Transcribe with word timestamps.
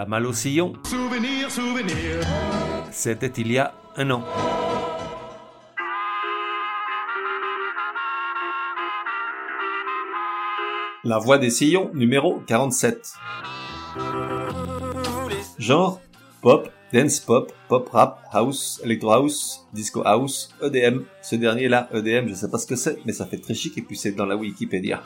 La 0.00 0.06
malle 0.06 0.24
au 0.24 0.32
sillon, 0.32 0.72
Souvenir, 0.84 1.50
souvenir. 1.50 1.94
c'était 2.90 3.26
il 3.36 3.52
y 3.52 3.58
a 3.58 3.74
un 3.98 4.10
an. 4.10 4.24
La 11.04 11.18
voix 11.18 11.36
des 11.36 11.50
sillons, 11.50 11.90
numéro 11.92 12.40
47. 12.46 13.12
Genre, 15.58 16.00
pop, 16.40 16.70
dance 16.94 17.20
pop, 17.20 17.52
pop 17.68 17.86
rap, 17.90 18.22
house, 18.32 18.80
electro 18.82 19.10
house, 19.12 19.66
disco 19.74 20.02
house, 20.06 20.48
EDM. 20.62 21.00
Ce 21.20 21.36
dernier 21.36 21.68
là, 21.68 21.90
EDM, 21.92 22.26
je 22.30 22.34
sais 22.36 22.48
pas 22.48 22.56
ce 22.56 22.66
que 22.66 22.76
c'est, 22.76 23.04
mais 23.04 23.12
ça 23.12 23.26
fait 23.26 23.36
très 23.36 23.52
chic 23.52 23.76
et 23.76 23.82
puis 23.82 23.98
c'est 23.98 24.12
dans 24.12 24.24
la 24.24 24.36
Wikipédia. 24.36 25.02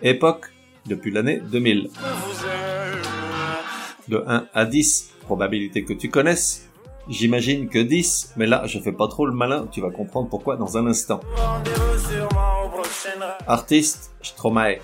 Époque, 0.00 0.50
depuis 0.86 1.10
l'année 1.10 1.42
2000. 1.50 1.90
De 4.08 4.22
1 4.26 4.46
à 4.52 4.64
10, 4.64 5.12
probabilité 5.22 5.84
que 5.84 5.92
tu 5.92 6.08
connaisses. 6.08 6.68
J'imagine 7.08 7.68
que 7.68 7.78
10, 7.78 8.34
mais 8.36 8.46
là 8.46 8.62
je 8.66 8.78
fais 8.78 8.92
pas 8.92 9.08
trop 9.08 9.26
le 9.26 9.32
malin, 9.32 9.66
tu 9.70 9.80
vas 9.80 9.90
comprendre 9.90 10.28
pourquoi 10.28 10.56
dans 10.56 10.76
un 10.76 10.86
instant. 10.86 11.20
Artiste, 13.46 14.14
Stromae. 14.22 14.76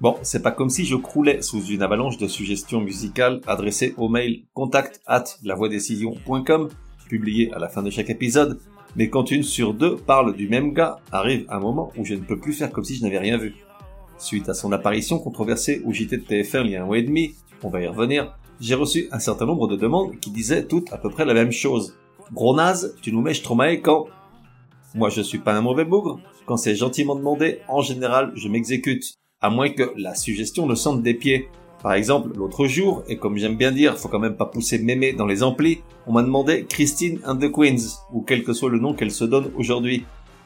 Bon, 0.00 0.16
c'est 0.22 0.42
pas 0.42 0.52
comme 0.52 0.70
si 0.70 0.84
je 0.84 0.94
croulais 0.94 1.42
sous 1.42 1.64
une 1.64 1.82
avalanche 1.82 2.18
de 2.18 2.28
suggestions 2.28 2.80
musicales 2.80 3.40
adressées 3.46 3.94
au 3.96 4.08
mail 4.08 4.44
contact 4.54 5.00
at 5.06 5.24
lavoidécision.com, 5.42 6.68
publié 7.08 7.52
à 7.52 7.58
la 7.58 7.68
fin 7.68 7.82
de 7.82 7.90
chaque 7.90 8.10
épisode, 8.10 8.60
mais 8.94 9.10
quand 9.10 9.30
une 9.30 9.42
sur 9.42 9.74
deux 9.74 9.96
parle 9.96 10.36
du 10.36 10.48
même 10.48 10.72
gars, 10.72 10.98
arrive 11.12 11.46
un 11.48 11.58
moment 11.58 11.92
où 11.96 12.04
je 12.04 12.14
ne 12.14 12.20
peux 12.20 12.38
plus 12.38 12.52
faire 12.52 12.70
comme 12.70 12.84
si 12.84 12.96
je 12.96 13.02
n'avais 13.02 13.18
rien 13.18 13.38
vu. 13.38 13.54
Suite 14.18 14.48
à 14.48 14.54
son 14.54 14.72
apparition 14.72 15.20
controversée 15.20 15.80
au 15.86 15.92
JT 15.92 16.16
de 16.16 16.22
TF1 16.24 16.64
il 16.64 16.70
y 16.72 16.76
a 16.76 16.82
un 16.82 16.86
mois 16.86 16.98
et 16.98 17.02
demi, 17.02 17.36
on 17.62 17.70
va 17.70 17.80
y 17.80 17.86
revenir, 17.86 18.36
j'ai 18.60 18.74
reçu 18.74 19.08
un 19.12 19.20
certain 19.20 19.46
nombre 19.46 19.68
de 19.68 19.76
demandes 19.76 20.18
qui 20.18 20.30
disaient 20.30 20.66
toutes 20.66 20.92
à 20.92 20.98
peu 20.98 21.08
près 21.08 21.24
la 21.24 21.34
même 21.34 21.52
chose. 21.52 21.94
Gros 22.32 22.54
naze, 22.56 22.96
tu 23.00 23.12
nous 23.12 23.22
mets 23.22 23.34
Stromae 23.34 23.76
quand? 23.76 24.06
Moi 24.96 25.08
je 25.08 25.20
suis 25.20 25.38
pas 25.38 25.54
un 25.54 25.60
mauvais 25.60 25.84
bougre, 25.84 26.18
quand 26.46 26.56
c'est 26.56 26.74
gentiment 26.74 27.14
demandé, 27.14 27.60
en 27.68 27.80
général 27.80 28.32
je 28.34 28.48
m'exécute, 28.48 29.14
à 29.40 29.50
moins 29.50 29.70
que 29.70 29.92
la 29.96 30.16
suggestion 30.16 30.66
ne 30.66 30.74
sente 30.74 31.02
des 31.02 31.14
pieds. 31.14 31.48
Par 31.80 31.92
exemple, 31.92 32.36
l'autre 32.36 32.66
jour, 32.66 33.04
et 33.08 33.18
comme 33.18 33.36
j'aime 33.36 33.56
bien 33.56 33.70
dire, 33.70 33.96
faut 33.96 34.08
quand 34.08 34.18
même 34.18 34.36
pas 34.36 34.46
pousser 34.46 34.80
mémé 34.80 35.12
dans 35.12 35.26
les 35.26 35.44
amplis, 35.44 35.78
on 36.08 36.12
m'a 36.12 36.24
demandé 36.24 36.66
Christine 36.68 37.20
and 37.24 37.36
the 37.36 37.52
Queens, 37.52 38.00
ou 38.12 38.22
quel 38.22 38.42
que 38.42 38.52
soit 38.52 38.68
le 38.68 38.80
nom 38.80 38.94
qu'elle 38.94 39.12
se 39.12 39.24
donne 39.24 39.52
aujourd'hui. 39.56 40.04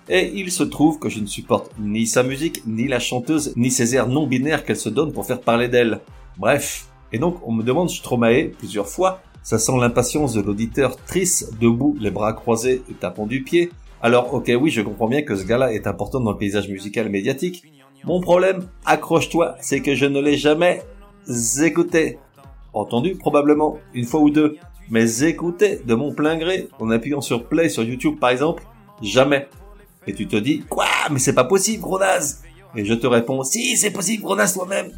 Et 0.09 0.33
il 0.35 0.51
se 0.51 0.63
trouve 0.65 0.99
que 0.99 1.09
je 1.09 1.21
ne 1.21 1.27
supporte 1.27 1.73
ni 1.79 2.07
sa 2.07 2.23
musique, 2.23 2.67
ni 2.67 2.89
la 2.89 2.99
chanteuse, 2.99 3.53
ni 3.57 3.71
ses 3.71 3.95
airs 3.95 4.09
non 4.09 4.27
binaires 4.27 4.65
qu'elle 4.65 4.77
se 4.77 4.89
donne 4.89 5.13
pour 5.13 5.27
faire 5.27 5.41
parler 5.41 5.69
d'elle. 5.69 6.01
Bref. 6.39 6.89
Et 7.13 7.19
donc, 7.19 7.37
on 7.47 7.53
me 7.53 7.63
demande 7.63 7.91
Stromae 7.91 8.49
plusieurs 8.59 8.89
fois. 8.89 9.21
Ça 9.43 9.59
sent 9.59 9.79
l'impatience 9.79 10.33
de 10.35 10.41
l'auditeur 10.41 10.97
triste, 10.97 11.59
debout, 11.61 11.97
les 12.01 12.11
bras 12.11 12.33
croisés 12.33 12.83
et 12.91 12.95
tapant 12.95 13.27
du 13.27 13.43
pied. 13.43 13.71
Alors, 14.01 14.33
ok, 14.35 14.51
oui, 14.61 14.71
je 14.71 14.81
comprends 14.81 15.09
bien 15.09 15.23
que 15.23 15.37
ce 15.37 15.45
gars-là 15.45 15.73
est 15.73 15.87
important 15.87 16.21
dans 16.21 16.33
le 16.33 16.39
paysage 16.39 16.69
musical 16.69 17.09
médiatique. 17.09 17.65
Mon 18.05 18.21
problème, 18.21 18.67
accroche-toi, 18.85 19.57
c'est 19.61 19.81
que 19.81 19.95
je 19.95 20.07
ne 20.07 20.21
l'ai 20.21 20.37
jamais 20.37 20.83
écouté. 21.63 22.19
Entendu, 22.73 23.15
probablement, 23.15 23.79
une 23.95 24.07
fois 24.07 24.21
ou 24.21 24.31
deux. 24.31 24.57
Mais 24.91 25.23
écouté 25.23 25.81
de 25.87 25.95
mon 25.95 26.13
plein 26.13 26.37
gré, 26.37 26.69
en 26.81 26.91
appuyant 26.91 27.21
sur 27.21 27.47
play 27.47 27.69
sur 27.69 27.85
YouTube 27.85 28.19
par 28.19 28.31
exemple, 28.31 28.65
jamais. 29.01 29.49
Et 30.07 30.15
tu 30.15 30.27
te 30.27 30.37
dis, 30.37 30.61
quoi, 30.69 30.87
mais 31.11 31.19
c'est 31.19 31.35
pas 31.35 31.45
possible, 31.45 31.83
gros 31.83 31.99
naze. 31.99 32.43
Et 32.75 32.85
je 32.85 32.95
te 32.95 33.07
réponds, 33.07 33.45
si, 33.45 33.77
c'est 33.77 33.91
possible, 33.91 34.23
gros 34.23 34.35
naze 34.35 34.55
toi-même. 34.55 34.91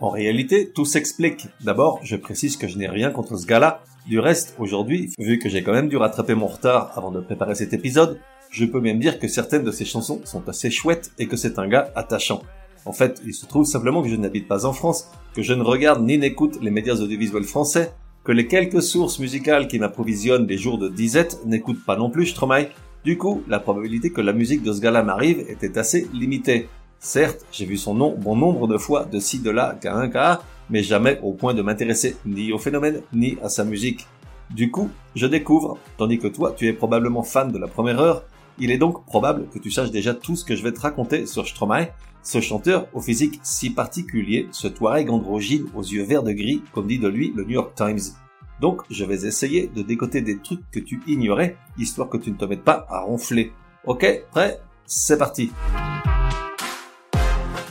En 0.00 0.08
réalité, 0.10 0.70
tout 0.70 0.84
s'explique. 0.84 1.48
D'abord, 1.60 2.00
je 2.02 2.16
précise 2.16 2.56
que 2.56 2.68
je 2.68 2.78
n'ai 2.78 2.88
rien 2.88 3.10
contre 3.10 3.36
ce 3.36 3.46
gars-là. 3.46 3.82
Du 4.06 4.18
reste, 4.18 4.54
aujourd'hui, 4.58 5.12
vu 5.18 5.38
que 5.38 5.48
j'ai 5.48 5.62
quand 5.62 5.72
même 5.72 5.88
dû 5.88 5.96
rattraper 5.96 6.34
mon 6.34 6.46
retard 6.46 6.92
avant 6.96 7.10
de 7.10 7.20
préparer 7.20 7.54
cet 7.54 7.72
épisode, 7.72 8.18
je 8.50 8.64
peux 8.64 8.80
même 8.80 8.98
dire 8.98 9.18
que 9.18 9.28
certaines 9.28 9.64
de 9.64 9.70
ses 9.70 9.84
chansons 9.84 10.20
sont 10.24 10.48
assez 10.48 10.70
chouettes 10.70 11.12
et 11.18 11.26
que 11.26 11.36
c'est 11.36 11.58
un 11.58 11.68
gars 11.68 11.90
attachant. 11.94 12.42
En 12.84 12.92
fait, 12.92 13.20
il 13.24 13.32
se 13.32 13.46
trouve 13.46 13.64
simplement 13.64 14.02
que 14.02 14.08
je 14.08 14.16
n'habite 14.16 14.48
pas 14.48 14.66
en 14.66 14.72
France, 14.72 15.08
que 15.34 15.42
je 15.42 15.54
ne 15.54 15.62
regarde 15.62 16.02
ni 16.02 16.18
n'écoute 16.18 16.58
les 16.60 16.70
médias 16.70 16.94
audiovisuels 16.94 17.44
français, 17.44 17.92
que 18.24 18.32
les 18.32 18.46
quelques 18.46 18.82
sources 18.82 19.18
musicales 19.18 19.66
qui 19.66 19.78
m'approvisionnent 19.78 20.46
les 20.46 20.58
jours 20.58 20.78
de 20.78 20.88
disette 20.88 21.40
n'écoutent 21.44 21.84
pas 21.84 21.96
non 21.96 22.08
plus 22.08 22.26
Stromae. 22.26 22.68
Du 23.04 23.18
coup, 23.18 23.42
la 23.48 23.58
probabilité 23.58 24.12
que 24.12 24.20
la 24.20 24.32
musique 24.32 24.62
de 24.62 24.72
ce 24.72 24.80
gars-là 24.80 25.02
m'arrive 25.02 25.40
était 25.48 25.76
assez 25.76 26.08
limitée. 26.12 26.68
Certes, 27.00 27.44
j'ai 27.50 27.66
vu 27.66 27.76
son 27.76 27.94
nom 27.94 28.14
bon 28.16 28.36
nombre 28.36 28.68
de 28.68 28.78
fois 28.78 29.04
de 29.06 29.18
ci 29.18 29.40
de 29.40 29.50
là 29.50 29.76
qu'à 29.80 29.96
un 29.96 30.08
cas, 30.08 30.42
mais 30.70 30.84
jamais 30.84 31.18
au 31.22 31.32
point 31.32 31.52
de 31.52 31.62
m'intéresser 31.62 32.16
ni 32.24 32.52
au 32.52 32.58
phénomène 32.58 33.02
ni 33.12 33.38
à 33.42 33.48
sa 33.48 33.64
musique. 33.64 34.06
Du 34.50 34.70
coup, 34.70 34.88
je 35.16 35.26
découvre, 35.26 35.78
tandis 35.96 36.18
que 36.18 36.28
toi, 36.28 36.54
tu 36.56 36.68
es 36.68 36.72
probablement 36.72 37.24
fan 37.24 37.50
de 37.50 37.58
la 37.58 37.66
première 37.66 37.98
heure, 37.98 38.22
il 38.58 38.70
est 38.70 38.78
donc 38.78 39.04
probable 39.04 39.48
que 39.52 39.58
tu 39.58 39.72
saches 39.72 39.90
déjà 39.90 40.14
tout 40.14 40.36
ce 40.36 40.44
que 40.44 40.54
je 40.54 40.62
vais 40.62 40.72
te 40.72 40.80
raconter 40.80 41.26
sur 41.26 41.48
Stromae, 41.48 41.88
ce 42.22 42.40
chanteur 42.40 42.86
au 42.92 43.00
physique 43.00 43.40
si 43.42 43.70
particulier, 43.70 44.48
ce 44.52 44.68
Touareg 44.68 45.10
androgyne 45.10 45.66
aux 45.74 45.82
yeux 45.82 46.04
verts 46.04 46.22
de 46.22 46.32
gris, 46.32 46.62
comme 46.72 46.86
dit 46.86 46.98
de 46.98 47.08
lui 47.08 47.32
le 47.34 47.44
New 47.44 47.50
York 47.50 47.74
Times. 47.74 48.14
Donc, 48.60 48.82
je 48.90 49.04
vais 49.04 49.26
essayer 49.26 49.68
de 49.74 49.82
décoter 49.82 50.20
des 50.20 50.38
trucs 50.38 50.70
que 50.70 50.78
tu 50.78 51.00
ignorais, 51.06 51.56
histoire 51.78 52.08
que 52.08 52.16
tu 52.16 52.30
ne 52.30 52.36
te 52.36 52.44
mettes 52.44 52.62
pas 52.62 52.86
à 52.88 53.00
ronfler. 53.00 53.52
Ok, 53.84 54.06
prêt? 54.30 54.60
C'est 54.86 55.18
parti 55.18 55.50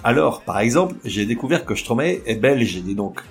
Alors, 0.03 0.41
par 0.41 0.59
exemple, 0.59 0.95
j'ai 1.05 1.25
découvert 1.25 1.65
que 1.65 1.75
Stromae 1.75 2.19
est 2.25 2.35
belge, 2.35 2.81
dis 2.81 2.95
donc. 2.95 3.21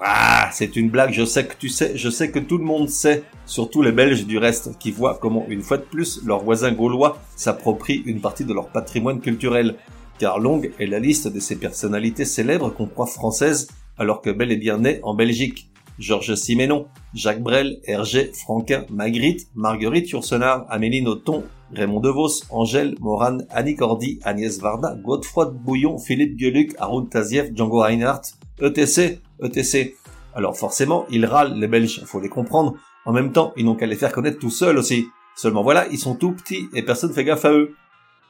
Ah, 0.00 0.48
c'est 0.52 0.76
une 0.76 0.90
blague, 0.90 1.12
je 1.12 1.24
sais 1.24 1.44
que 1.44 1.54
tu 1.58 1.68
sais, 1.68 1.96
je 1.96 2.08
sais 2.08 2.30
que 2.30 2.38
tout 2.38 2.58
le 2.58 2.64
monde 2.64 2.88
sait, 2.88 3.24
surtout 3.46 3.82
les 3.82 3.90
Belges 3.90 4.26
du 4.26 4.38
reste, 4.38 4.78
qui 4.78 4.92
voient 4.92 5.18
comment 5.20 5.44
une 5.48 5.60
fois 5.62 5.78
de 5.78 5.82
plus 5.82 6.24
leurs 6.24 6.44
voisins 6.44 6.70
gaulois 6.70 7.18
s'approprient 7.34 8.02
une 8.06 8.20
partie 8.20 8.44
de 8.44 8.54
leur 8.54 8.68
patrimoine 8.68 9.20
culturel. 9.20 9.74
Car 10.18 10.38
longue 10.38 10.72
est 10.78 10.86
la 10.86 10.98
liste 10.98 11.28
de 11.28 11.40
ces 11.40 11.56
personnalités 11.56 12.24
célèbres 12.24 12.70
qu'on 12.70 12.86
croit 12.86 13.06
françaises, 13.06 13.68
alors 13.98 14.20
que 14.20 14.30
bel 14.30 14.50
et 14.50 14.56
bien 14.56 14.78
nées 14.78 15.00
en 15.02 15.14
Belgique. 15.14 15.70
Georges 15.98 16.34
Siménon, 16.36 16.86
Jacques 17.14 17.42
Brel, 17.42 17.80
Hergé, 17.84 18.30
Franquin, 18.32 18.84
Magritte, 18.90 19.48
Marguerite 19.54 20.10
Yourcenar, 20.10 20.64
Amélie 20.68 21.02
Nothomb, 21.02 21.42
Raymond 21.72 22.00
DeVos, 22.00 22.44
Angèle, 22.50 22.94
Morane, 23.00 23.46
Annie 23.50 23.74
Cordy, 23.74 24.20
Agnès 24.22 24.60
Varda, 24.60 24.96
Godefroy 25.04 25.46
Bouillon, 25.46 25.98
Philippe 25.98 26.36
Gueluc, 26.36 26.74
Arun 26.78 27.06
Taziev, 27.06 27.52
Django 27.54 27.80
Reinhardt, 27.80 28.22
ETC, 28.60 29.20
ETC. 29.42 29.96
Alors 30.34 30.56
forcément, 30.56 31.04
ils 31.10 31.26
râlent 31.26 31.58
les 31.58 31.68
Belges, 31.68 32.02
faut 32.04 32.20
les 32.20 32.28
comprendre. 32.28 32.76
En 33.04 33.12
même 33.12 33.32
temps, 33.32 33.52
ils 33.56 33.64
n'ont 33.64 33.74
qu'à 33.74 33.86
les 33.86 33.96
faire 33.96 34.12
connaître 34.12 34.38
tout 34.38 34.50
seuls 34.50 34.78
aussi. 34.78 35.06
Seulement 35.36 35.62
voilà, 35.62 35.88
ils 35.88 35.98
sont 35.98 36.14
tout 36.14 36.32
petits 36.32 36.68
et 36.74 36.82
personne 36.82 37.12
fait 37.12 37.24
gaffe 37.24 37.44
à 37.44 37.52
eux. 37.52 37.74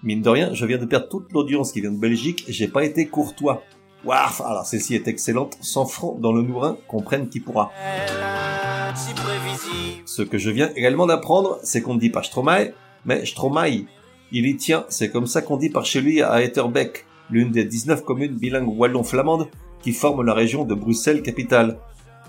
Mine 0.05 0.23
de 0.23 0.29
rien, 0.29 0.55
je 0.55 0.65
viens 0.65 0.79
de 0.79 0.85
perdre 0.85 1.09
toute 1.09 1.33
l'audience 1.33 1.73
qui 1.73 1.81
vient 1.81 1.91
de 1.91 1.99
Belgique 1.99 2.45
j'ai 2.47 2.69
pas 2.69 2.85
été 2.85 3.07
courtois. 3.07 3.65
Waouh, 4.05 4.45
alors 4.47 4.65
celle-ci 4.65 4.95
est 4.95 5.09
excellente, 5.09 5.59
100 5.61 5.87
francs 5.87 6.21
dans 6.21 6.33
le 6.33 6.43
nourrin, 6.43 6.77
comprenne 6.87 7.29
qui 7.29 7.41
pourra. 7.41 7.73
Ce 10.07 10.23
que 10.23 10.39
je 10.39 10.51
viens 10.51 10.71
également 10.77 11.07
d'apprendre, 11.07 11.59
c'est 11.65 11.83
qu'on 11.83 11.95
ne 11.95 11.99
dit 12.01 12.11
pas 12.11 12.23
Stromae, 12.23 12.75
mais 13.07 13.27
Stromae. 13.27 13.87
Il 14.31 14.47
y 14.47 14.57
tient, 14.57 14.85
c'est 14.89 15.11
comme 15.11 15.27
ça 15.27 15.43
qu'on 15.43 15.57
dit 15.57 15.71
par 15.71 15.85
chez 15.85 16.01
lui 16.01 16.23
à 16.23 16.43
Etterbeek, 16.43 17.05
l'une 17.29 17.51
des 17.51 17.65
19 17.65 18.05
communes 18.05 18.37
bilingues 18.37 18.79
wallon-flamandes 18.79 19.49
qui 19.83 19.93
forment 19.93 20.23
la 20.23 20.35
région 20.35 20.65
de 20.65 20.75
Bruxelles-Capitale. 20.75 21.77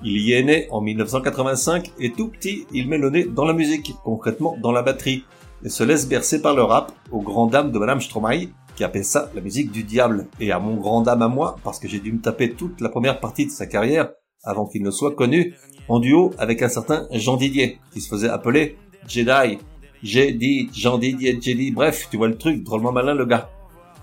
Il 0.04 0.20
y 0.20 0.34
est 0.34 0.44
né 0.44 0.68
en 0.72 0.82
1985 0.82 1.92
et 2.00 2.14
tout 2.14 2.30
petit, 2.30 2.66
il 2.74 2.88
met 2.88 2.98
le 2.98 3.12
nez 3.12 3.26
dans 3.26 3.46
la 3.46 3.54
musique, 3.54 3.94
concrètement 4.04 4.58
dans 4.60 4.72
la 4.72 4.82
batterie, 4.82 5.24
et 5.64 5.70
se 5.70 5.84
laisse 5.84 6.08
bercer 6.08 6.42
par 6.42 6.56
le 6.56 6.64
rap, 6.64 6.92
aux 7.12 7.22
grandes 7.22 7.52
dames 7.52 7.72
de 7.72 7.80
Madame 7.80 8.02
Stromae, 8.02 8.48
qui 8.76 8.84
appelle 8.84 9.06
ça 9.06 9.30
la 9.36 9.42
musique 9.42 9.72
du 9.72 9.84
diable, 9.84 10.28
et 10.40 10.52
à 10.52 10.60
mon 10.60 10.76
grand 10.78 11.02
dame 11.02 11.22
à 11.22 11.28
moi, 11.28 11.58
parce 11.64 11.80
que 11.80 11.88
j'ai 11.88 12.00
dû 12.00 12.14
me 12.14 12.22
taper 12.22 12.52
toute 12.54 12.80
la 12.82 12.90
première 12.90 13.20
partie 13.20 13.46
de 13.46 13.52
sa 13.52 13.66
carrière, 13.66 14.12
avant 14.44 14.68
qu'il 14.68 14.84
ne 14.84 14.92
soit 14.92 15.16
connu, 15.16 15.56
en 15.88 16.00
duo 16.00 16.32
avec 16.38 16.62
un 16.62 16.70
certain 16.70 17.08
Jean 17.12 17.36
Didier, 17.36 17.80
qui 17.92 18.02
se 18.02 18.10
faisait 18.10 18.30
appeler 18.30 18.78
Jedi. 19.08 19.58
J'ai 20.02 20.32
dit 20.32 20.70
Jean 20.74 20.98
Didier 20.98 21.40
Jedi, 21.42 21.72
bref, 21.72 22.08
tu 22.10 22.18
vois 22.18 22.30
le 22.30 22.38
truc, 22.38 22.64
drôlement 22.64 22.92
malin 22.92 23.14
le 23.14 23.26
gars. 23.26 23.50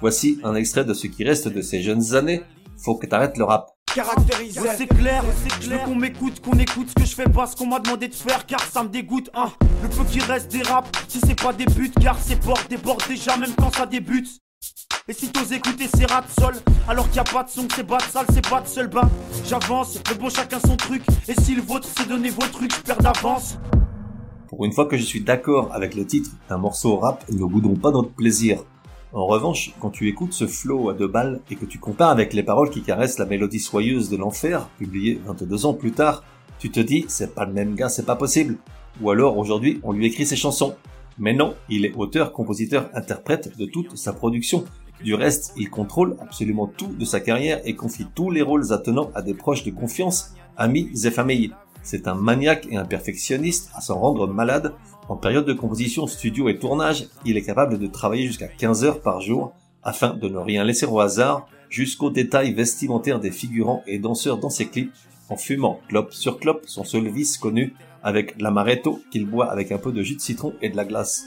Voici 0.00 0.38
un 0.44 0.54
extrait 0.54 0.84
de 0.84 0.92
ce 0.92 1.06
qui 1.06 1.25
reste 1.25 1.48
de 1.48 1.62
ses 1.62 1.81
jeunes 1.81 2.14
années, 2.14 2.42
faut 2.76 2.96
que 2.96 3.06
t'arrêtes 3.06 3.38
le 3.38 3.44
rap. 3.44 3.75
Caractérisé. 3.96 4.60
Ouais, 4.60 4.76
c'est 4.76 4.87
clair, 4.87 5.25
je 5.60 5.70
veux 5.70 5.78
qu'on 5.78 5.94
m'écoute, 5.94 6.40
qu'on 6.40 6.58
écoute 6.58 6.90
ce 6.90 6.94
que 6.94 7.08
je 7.08 7.14
fais 7.14 7.31
pas, 7.31 7.46
ce 7.46 7.56
qu'on 7.56 7.66
m'a 7.66 7.81
demandé 7.81 8.08
de 8.08 8.14
faire, 8.14 8.44
car 8.44 8.60
ça 8.60 8.82
me 8.82 8.88
dégoûte. 8.90 9.31
Hein. 9.34 9.50
Le 9.82 9.88
peu 9.88 10.04
qui 10.04 10.20
reste 10.20 10.52
des 10.52 10.62
raps, 10.62 10.90
si 11.08 11.19
c'est 11.26 11.40
pas 11.40 11.54
des 11.54 11.64
buts, 11.64 11.90
car 12.00 12.19
c'est 12.20 12.38
bord 12.44 12.60
déborde 12.69 13.02
déjà, 13.08 13.38
même 13.38 13.54
quand 13.56 13.75
ça 13.75 13.87
débute. 13.87 14.28
Et 15.08 15.14
si 15.14 15.28
t'oses 15.28 15.52
écouter 15.52 15.88
ces 15.88 16.04
rats 16.04 16.25
sol, 16.38 16.54
alors 16.87 17.06
qu'il 17.06 17.16
y 17.16 17.20
a 17.20 17.25
pas 17.25 17.44
de 17.44 17.48
son, 17.48 17.66
c'est 17.75 17.87
pas 17.87 17.96
de 17.96 18.02
salle, 18.02 18.26
c'est 18.34 18.46
pas 18.46 18.60
de 18.60 18.66
seul 18.66 18.88
bain. 18.88 19.08
J'avance, 19.46 19.98
mais 20.10 20.16
bon, 20.16 20.28
chacun 20.28 20.58
son 20.60 20.76
truc. 20.76 21.02
Et 21.26 21.34
si 21.40 21.54
le 21.54 21.62
vôtre, 21.62 21.88
c'est 21.96 22.06
donner 22.06 22.28
vos 22.28 22.46
trucs, 22.52 22.75
je 22.75 22.81
perds 22.81 22.98
d'avance. 22.98 23.56
Pour 24.48 24.64
une 24.64 24.72
fois 24.72 24.87
que 24.87 24.96
je 24.96 25.04
suis 25.04 25.22
d'accord 25.22 25.72
avec 25.72 25.94
le 25.94 26.04
titre 26.04 26.31
d'un 26.50 26.58
morceau 26.58 26.98
rap, 26.98 27.25
ne 27.31 27.44
boudons 27.44 27.76
pas 27.76 27.93
notre 27.93 28.10
plaisir. 28.10 28.62
En 29.12 29.26
revanche, 29.26 29.73
quand 29.81 29.91
tu 29.91 30.08
écoutes 30.08 30.32
ce 30.32 30.47
flow 30.47 30.91
à 30.91 30.94
deux 30.94 31.06
balles 31.06 31.41
et 31.50 31.56
que 31.56 31.64
tu 31.64 31.79
compares 31.79 32.11
avec 32.11 32.32
les 32.32 32.43
paroles 32.43 32.70
qui 32.70 32.82
caressent 32.82 33.19
la 33.19 33.26
mélodie 33.26 33.61
soyeuse 33.61 34.11
de 34.11 34.17
l'enfer, 34.17 34.69
publiée 34.79 35.20
22 35.25 35.67
ans 35.67 35.75
plus 35.75 35.93
tard, 35.93 36.25
tu 36.58 36.70
te 36.70 36.81
dis, 36.81 37.05
c'est 37.08 37.35
pas 37.35 37.44
le 37.44 37.53
même 37.53 37.75
gars, 37.75 37.88
c'est 37.88 38.06
pas 38.06 38.17
possible. 38.17 38.56
Ou 39.00 39.11
alors 39.11 39.38
aujourd'hui, 39.38 39.81
on 39.85 39.93
lui 39.93 40.06
écrit 40.06 40.26
ses 40.26 40.37
chansons. 40.37 40.75
Mais 41.19 41.32
non, 41.32 41.55
il 41.69 41.87
est 41.87 41.94
auteur, 41.94 42.32
compositeur, 42.32 42.91
interprète 42.94 43.56
de 43.56 43.67
toute 43.67 43.97
sa 43.97 44.12
production. 44.12 44.64
Du 45.03 45.14
reste, 45.14 45.53
il 45.56 45.70
contrôle 45.70 46.17
absolument 46.20 46.67
tout 46.67 46.88
de 46.88 47.05
sa 47.05 47.20
carrière 47.20 47.61
et 47.64 47.75
confie 47.75 48.06
tous 48.14 48.31
les 48.31 48.43
rôles 48.43 48.73
attenants 48.73 49.11
à 49.14 49.23
des 49.23 49.35
proches 49.35 49.64
de 49.64 49.70
confiance, 49.70 50.35
amis 50.56 50.91
et 51.05 51.11
familles. 51.11 51.53
C'est 51.82 52.08
un 52.08 52.14
maniaque 52.14 52.67
et 52.70 52.76
un 52.76 52.85
perfectionniste 52.85 53.70
à 53.75 53.81
s'en 53.81 53.99
rendre 53.99 54.26
malade. 54.26 54.75
En 55.08 55.17
période 55.17 55.47
de 55.47 55.53
composition, 55.53 56.06
studio 56.08 56.49
et 56.49 56.58
tournage, 56.58 57.06
il 57.25 57.37
est 57.37 57.43
capable 57.43 57.79
de 57.79 57.87
travailler 57.87 58.26
jusqu'à 58.26 58.49
15 58.49 58.85
heures 58.85 59.00
par 59.00 59.20
jour 59.20 59.53
afin 59.85 60.14
de 60.14 60.29
ne 60.29 60.38
rien 60.38 60.64
laisser 60.64 60.87
au 60.87 60.99
hasard 60.99 61.47
jusqu'aux 61.70 62.11
détails 62.11 62.53
vestimentaires 62.53 63.20
des 63.20 63.31
figurants 63.31 63.85
et 63.87 63.99
danseurs 63.99 64.38
dans 64.38 64.50
ses 64.50 64.67
clips 64.67 64.93
en 65.29 65.37
fumant 65.37 65.81
clope 65.88 66.12
sur 66.12 66.38
clope 66.38 66.64
son 66.67 66.85
seul 66.85 67.08
vice 67.08 67.38
connu 67.38 67.75
avec 68.03 68.41
l'amaretto 68.41 69.00
qu'il 69.12 69.26
boit 69.26 69.50
avec 69.50 69.70
un 69.70 69.79
peu 69.79 69.93
de 69.93 70.03
jus 70.03 70.17
de 70.17 70.20
citron 70.20 70.55
et 70.61 70.70
de 70.70 70.76
la 70.76 70.85
glace. 70.85 71.26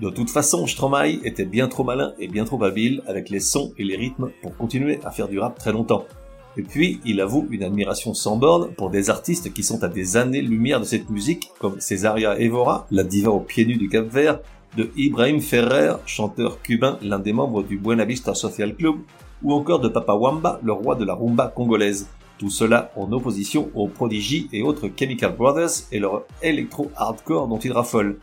De 0.00 0.08
toute 0.08 0.30
façon, 0.30 0.66
Stromae 0.66 1.18
était 1.24 1.44
bien 1.44 1.68
trop 1.68 1.84
malin 1.84 2.14
et 2.18 2.28
bien 2.28 2.44
trop 2.44 2.62
habile 2.64 3.02
avec 3.06 3.28
les 3.28 3.40
sons 3.40 3.74
et 3.76 3.84
les 3.84 3.96
rythmes 3.96 4.30
pour 4.40 4.56
continuer 4.56 4.98
à 5.04 5.10
faire 5.10 5.28
du 5.28 5.38
rap 5.38 5.58
très 5.58 5.72
longtemps. 5.72 6.06
Et 6.56 6.62
puis, 6.62 7.00
il 7.04 7.20
avoue 7.20 7.46
une 7.50 7.62
admiration 7.62 8.12
sans 8.12 8.36
borne 8.36 8.72
pour 8.72 8.90
des 8.90 9.08
artistes 9.08 9.52
qui 9.52 9.62
sont 9.62 9.84
à 9.84 9.88
des 9.88 10.16
années-lumière 10.16 10.80
de 10.80 10.84
cette 10.84 11.08
musique, 11.08 11.50
comme 11.60 11.80
Cesaria 11.80 12.38
Evora, 12.40 12.86
la 12.90 13.04
diva 13.04 13.30
aux 13.30 13.40
pieds 13.40 13.66
nus 13.66 13.76
du 13.76 13.88
Cap-Vert, 13.88 14.40
de 14.76 14.90
Ibrahim 14.96 15.40
Ferrer, 15.40 15.94
chanteur 16.06 16.60
cubain, 16.62 16.98
l'un 17.02 17.18
des 17.18 17.32
membres 17.32 17.62
du 17.62 17.78
Buena 17.78 18.04
Vista 18.04 18.34
Social 18.34 18.74
Club, 18.74 18.96
ou 19.42 19.52
encore 19.52 19.80
de 19.80 19.88
Papa 19.88 20.14
Wamba, 20.14 20.60
le 20.62 20.72
roi 20.72 20.96
de 20.96 21.04
la 21.04 21.14
rumba 21.14 21.48
congolaise. 21.48 22.08
Tout 22.38 22.50
cela 22.50 22.90
en 22.96 23.12
opposition 23.12 23.70
aux 23.74 23.88
Prodigy 23.88 24.48
et 24.52 24.62
autres 24.62 24.88
Chemical 24.98 25.36
Brothers 25.36 25.84
et 25.92 25.98
leur 25.98 26.22
électro-hardcore 26.42 27.48
dont 27.48 27.58
il 27.58 27.72
raffole. 27.72 28.18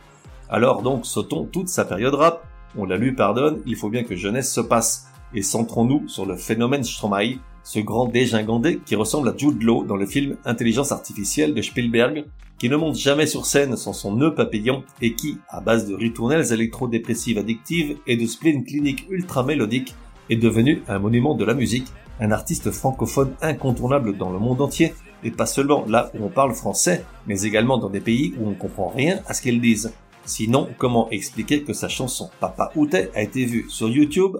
Alors 0.49 0.81
donc 0.81 1.05
sautons 1.05 1.45
toute 1.45 1.69
sa 1.69 1.85
période 1.85 2.15
rap, 2.15 2.43
on 2.77 2.85
la 2.85 2.97
lui 2.97 3.13
pardonne, 3.13 3.61
il 3.65 3.75
faut 3.75 3.89
bien 3.89 4.03
que 4.03 4.15
jeunesse 4.15 4.51
se 4.51 4.61
passe, 4.61 5.07
et 5.33 5.41
centrons-nous 5.41 6.07
sur 6.07 6.25
le 6.25 6.35
phénomène 6.35 6.83
Stromae, 6.83 7.39
ce 7.67 7.79
grand 7.79 8.07
dégingandé 8.07 8.79
qui 8.85 8.95
ressemble 8.95 9.27
à 9.27 9.35
Jude 9.35 9.61
Law 9.61 9.83
dans 9.83 9.97
le 9.97 10.05
film 10.05 10.37
Intelligence 10.45 10.93
artificielle 10.93 11.53
de 11.53 11.61
Spielberg, 11.61 12.23
qui 12.57 12.69
ne 12.69 12.77
monte 12.77 12.95
jamais 12.95 13.27
sur 13.27 13.45
scène 13.45 13.75
sans 13.75 13.91
son 13.91 14.15
nœud 14.15 14.33
papillon 14.33 14.83
et 15.01 15.15
qui, 15.15 15.37
à 15.49 15.59
base 15.59 15.85
de 15.85 15.93
ritournelles 15.93 16.53
électro-dépressives 16.53 17.37
addictives 17.37 17.97
et 18.07 18.15
de 18.15 18.25
spleen 18.25 18.63
clinique 18.63 19.05
ultra 19.09 19.43
mélodique, 19.43 19.95
est 20.29 20.37
devenu 20.37 20.81
un 20.87 20.99
monument 20.99 21.35
de 21.35 21.43
la 21.43 21.53
musique, 21.53 21.87
un 22.21 22.31
artiste 22.31 22.71
francophone 22.71 23.33
incontournable 23.41 24.15
dans 24.15 24.31
le 24.31 24.39
monde 24.39 24.61
entier, 24.61 24.93
et 25.25 25.31
pas 25.31 25.45
seulement 25.45 25.83
là 25.89 26.09
où 26.17 26.23
on 26.23 26.29
parle 26.29 26.53
français, 26.53 27.03
mais 27.27 27.41
également 27.41 27.77
dans 27.77 27.89
des 27.89 27.99
pays 27.99 28.33
où 28.39 28.47
on 28.47 28.53
comprend 28.53 28.87
rien 28.87 29.19
à 29.27 29.33
ce 29.33 29.41
qu'ils 29.41 29.59
disent. 29.59 29.91
Sinon, 30.23 30.69
comment 30.77 31.09
expliquer 31.09 31.63
que 31.63 31.73
sa 31.73 31.89
chanson 31.89 32.29
Papa 32.39 32.71
Outé 32.77 33.09
a 33.13 33.21
été 33.23 33.43
vue 33.43 33.65
sur 33.67 33.89
YouTube? 33.89 34.37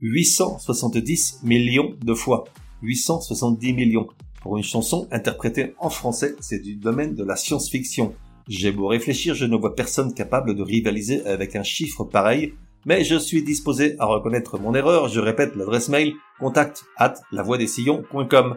870 0.00 1.40
millions 1.42 1.94
de 2.04 2.14
fois. 2.14 2.44
870 2.82 3.72
millions. 3.72 4.06
Pour 4.42 4.56
une 4.56 4.62
chanson 4.62 5.08
interprétée 5.10 5.74
en 5.78 5.90
français, 5.90 6.36
c'est 6.40 6.60
du 6.60 6.76
domaine 6.76 7.14
de 7.14 7.24
la 7.24 7.34
science-fiction. 7.34 8.14
J'ai 8.46 8.70
beau 8.70 8.86
réfléchir, 8.86 9.34
je 9.34 9.44
ne 9.44 9.56
vois 9.56 9.74
personne 9.74 10.14
capable 10.14 10.54
de 10.54 10.62
rivaliser 10.62 11.26
avec 11.26 11.56
un 11.56 11.64
chiffre 11.64 12.04
pareil, 12.04 12.54
mais 12.86 13.04
je 13.04 13.16
suis 13.16 13.42
disposé 13.42 13.96
à 13.98 14.06
reconnaître 14.06 14.58
mon 14.58 14.74
erreur, 14.74 15.08
je 15.08 15.20
répète 15.20 15.56
l'adresse 15.56 15.88
mail 15.88 16.14
contact 16.38 16.84
at 16.96 17.14
lavoidesillons.com. 17.32 18.56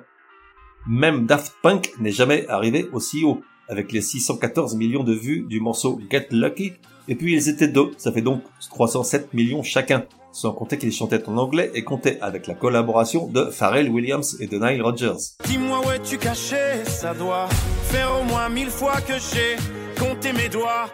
Même 0.87 1.25
Daft 1.25 1.53
Punk 1.63 1.91
n'est 1.99 2.11
jamais 2.11 2.47
arrivé 2.47 2.87
aussi 2.93 3.23
haut, 3.23 3.41
avec 3.67 3.91
les 3.91 4.01
614 4.01 4.75
millions 4.75 5.03
de 5.03 5.13
vues 5.13 5.45
du 5.49 5.59
morceau 5.59 5.99
Get 6.09 6.27
Lucky, 6.31 6.73
et 7.07 7.15
puis 7.15 7.33
ils 7.33 7.49
étaient 7.49 7.67
deux, 7.67 7.91
ça 7.97 8.11
fait 8.11 8.21
donc 8.21 8.43
307 8.69 9.33
millions 9.33 9.63
chacun, 9.63 10.05
sans 10.31 10.51
compter 10.53 10.77
qu'ils 10.77 10.91
chantaient 10.91 11.27
en 11.27 11.37
anglais 11.37 11.71
et 11.73 11.83
comptaient 11.83 12.19
avec 12.21 12.47
la 12.47 12.53
collaboration 12.53 13.27
de 13.27 13.45
Pharrell 13.45 13.89
Williams 13.89 14.37
et 14.39 14.47
de 14.47 14.57
Nile 14.57 14.81
Rodgers. 14.81 15.35
Dis-moi 15.45 15.81
où 15.85 15.91
es-tu 15.91 16.17
caché 16.17 16.83
Ça 16.85 17.13
doit 17.13 17.47
faire 17.83 18.09
au 18.19 18.23
moins 18.23 18.49
mille 18.49 18.69
fois 18.69 19.01
que 19.01 19.13
j'ai 19.13 19.57
compté 19.99 20.33
mes 20.33 20.49
doigts. 20.49 20.87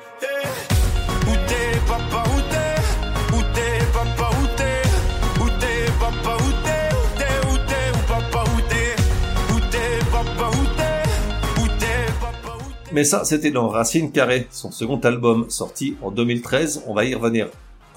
Où 1.22 1.34
t'es, 1.48 1.80
papa, 1.88 2.24
où 2.30 2.40
t'es? 2.50 3.36
Où 3.38 3.42
t'es, 3.54 3.86
papa, 3.94 4.30
où 4.42 4.48
t'es? 4.58 5.44
Où 5.44 5.50
t'es, 5.60 5.92
papa, 6.00 6.38
où 6.38 6.52
t'es? 6.64 6.96
Où 6.96 7.18
t'es, 7.18 7.36
où 7.52 7.58
t'es, 7.68 7.92
où 7.94 8.08
papa, 8.08 8.44
où 8.56 8.62
t'es? 8.70 9.54
Où 9.54 9.60
t'es, 9.72 10.06
papa, 10.12 10.50
où 10.52 10.66
t'es? 10.78 11.62
Où 11.62 11.68
t'es, 11.80 12.12
papa, 12.22 12.56
où 12.58 12.70
t'es? 12.86 12.94
Mais 12.94 13.04
ça, 13.04 13.26
c'était 13.26 13.52
dans 13.52 13.68
Racine 13.68 14.12
Carrée, 14.12 14.48
son 14.52 14.72
second 14.72 15.00
album, 15.00 15.50
sorti 15.50 15.96
en 16.02 16.12
2013, 16.12 16.84
on 16.88 16.94
va 16.94 17.06
y 17.06 17.14
revenir. 17.14 17.48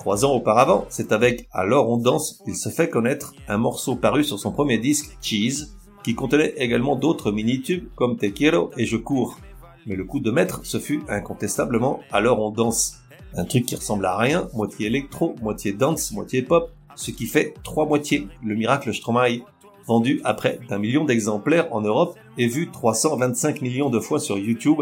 Trois 0.00 0.24
ans 0.24 0.32
auparavant, 0.32 0.86
c'est 0.88 1.12
avec 1.12 1.46
Alors 1.52 1.90
on 1.90 1.98
danse 1.98 2.40
qu'il 2.46 2.56
se 2.56 2.70
fait 2.70 2.88
connaître 2.88 3.34
un 3.48 3.58
morceau 3.58 3.96
paru 3.96 4.24
sur 4.24 4.38
son 4.38 4.50
premier 4.50 4.78
disque, 4.78 5.18
Cheese, 5.20 5.76
qui 6.02 6.14
contenait 6.14 6.54
également 6.56 6.96
d'autres 6.96 7.30
mini-tubes 7.30 7.86
comme 7.96 8.16
Te 8.16 8.24
Quiero 8.24 8.70
et 8.78 8.86
Je 8.86 8.96
cours. 8.96 9.38
Mais 9.84 9.96
le 9.96 10.04
coup 10.04 10.20
de 10.20 10.30
maître, 10.30 10.62
ce 10.62 10.78
fut 10.78 11.02
incontestablement 11.10 12.00
Alors 12.12 12.40
on 12.40 12.50
danse. 12.50 13.00
Un 13.34 13.44
truc 13.44 13.66
qui 13.66 13.76
ressemble 13.76 14.06
à 14.06 14.16
rien, 14.16 14.48
moitié 14.54 14.86
électro, 14.86 15.34
moitié 15.42 15.74
dance, 15.74 16.12
moitié 16.12 16.40
pop, 16.40 16.70
ce 16.94 17.10
qui 17.10 17.26
fait 17.26 17.52
trois 17.62 17.84
moitiés, 17.84 18.26
le 18.42 18.54
miracle 18.54 18.94
Stromae, 18.94 19.44
vendu 19.86 20.22
à 20.24 20.32
près 20.32 20.60
d'un 20.70 20.78
million 20.78 21.04
d'exemplaires 21.04 21.68
en 21.72 21.82
Europe 21.82 22.16
et 22.38 22.46
vu 22.46 22.70
325 22.70 23.60
millions 23.60 23.90
de 23.90 24.00
fois 24.00 24.18
sur 24.18 24.38
YouTube, 24.38 24.80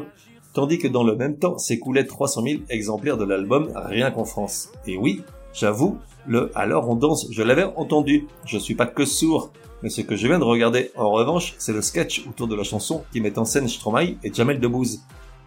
tandis 0.59 0.79
que 0.79 0.89
dans 0.89 1.05
le 1.05 1.15
même 1.15 1.39
temps 1.39 1.57
s'écoulaient 1.57 2.05
300 2.05 2.43
000 2.43 2.63
exemplaires 2.69 3.17
de 3.17 3.23
l'album 3.25 3.71
rien 3.77 4.11
qu'en 4.11 4.25
France. 4.25 4.71
Et 4.89 4.97
oui, 4.97 5.23
j'avoue, 5.53 5.99
le 6.27 6.51
Alors 6.57 6.91
on 6.91 6.97
danse, 6.97 7.29
je 7.31 7.45
l'avais 7.45 7.63
entendu, 7.63 8.27
je 8.45 8.59
suis 8.59 8.75
pas 8.75 8.87
que 8.87 9.05
sourd, 9.05 9.53
mais 9.85 9.89
ce 9.89 10.01
que 10.01 10.17
je 10.17 10.27
viens 10.27 10.41
de 10.41 10.45
regarder 10.45 10.91
en 10.97 11.13
revanche, 11.13 11.55
c'est 11.59 11.73
le 11.73 11.81
sketch 11.81 12.27
autour 12.29 12.49
de 12.49 12.57
la 12.57 12.65
chanson 12.65 13.05
qui 13.13 13.21
met 13.21 13.39
en 13.39 13.45
scène 13.45 13.69
Stromae 13.69 14.17
et 14.25 14.35
Jamel 14.35 14.59
Debbouze. 14.59 15.03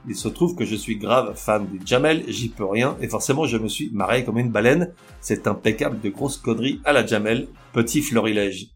Il 0.08 0.16
se 0.16 0.30
trouve 0.30 0.56
que 0.56 0.64
je 0.64 0.78
suis 0.78 0.96
grave 0.96 1.34
fan 1.36 1.68
du 1.68 1.82
Jamel, 1.86 2.24
j'y 2.30 2.48
peux 2.48 2.64
rien, 2.64 2.96
et 3.02 3.10
forcément 3.10 3.44
je 3.44 3.58
me 3.58 3.68
suis 3.68 3.90
marré 3.92 4.24
comme 4.24 4.38
une 4.38 4.50
baleine. 4.50 4.94
C'est 5.20 5.46
impeccable 5.46 6.00
de 6.00 6.08
grosses 6.08 6.38
conneries 6.38 6.80
à 6.86 6.94
la 6.94 7.06
Jamel, 7.06 7.50
petit 7.74 8.02
florilège. 8.02 8.70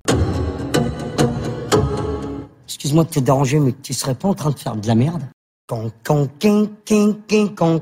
Excuse-moi 2.66 3.06
de 3.06 3.10
te 3.10 3.20
déranger, 3.22 3.62
mais 3.62 3.72
tu 3.72 3.94
serais 3.94 4.16
pas 4.16 4.28
en 4.28 4.34
train 4.34 4.52
de 4.52 4.60
faire 4.60 4.76
de 4.76 4.86
la 4.86 4.96
merde? 4.96 5.24
Con, 5.68 5.92
con, 6.04 6.28
king, 6.38 6.70
king, 6.86 7.24
king, 7.28 7.56
con, 7.56 7.80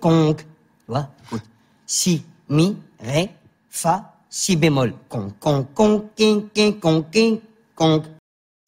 conk. 0.00 0.38
Tu 0.38 0.46
vois 0.88 1.10
Écoute. 1.26 1.42
Si, 1.86 2.24
mi, 2.48 2.76
ré, 2.98 3.30
fa, 3.68 4.14
si 4.30 4.56
bémol. 4.56 4.94
Con, 5.08 5.30
con, 5.38 5.64
con, 5.74 6.08
king, 6.16 6.48
king, 6.54 6.80
con, 6.80 7.02
king, 7.02 7.40
conk. 7.74 8.04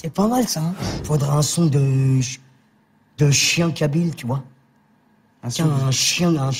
C'est 0.00 0.12
pas 0.12 0.28
mal 0.28 0.46
ça, 0.46 0.60
hein 0.60 0.74
Faudra 1.04 1.38
un 1.38 1.42
son 1.42 1.66
de... 1.66 2.20
de 3.16 3.30
chien 3.30 3.70
kabyle, 3.72 4.14
tu 4.14 4.26
vois 4.26 4.44
Tiens, 5.48 5.66
un 5.66 5.90
chien, 5.90 6.36
un, 6.36 6.50